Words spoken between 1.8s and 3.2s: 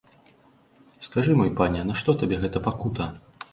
нашто табе гэта пакута?